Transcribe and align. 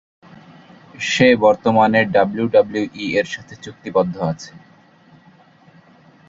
সে 1.09 1.27
বর্তমানে 1.35 1.99
ডাব্লিউডাব্লিউই 2.13 3.05
এর 3.15 3.25
সাথে 3.25 3.53
চুক্তিবদ্ধ 3.55 4.15
আছে। 4.23 4.51